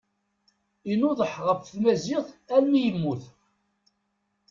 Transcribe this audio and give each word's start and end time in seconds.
Inuḍeḥ 0.91 1.33
ɣef 1.47 1.59
tmaziɣt 1.63 2.29
almi 2.55 2.79
yemmut. 2.85 3.23